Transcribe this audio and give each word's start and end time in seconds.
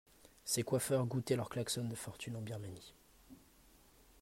Ces 0.45 0.63
coiffeurs 0.63 1.05
goûtaient 1.05 1.35
leur 1.35 1.47
klaxon 1.51 1.87
de 1.87 1.93
fortune 1.93 2.35
en 2.35 2.41
Birmanie. 2.41 2.95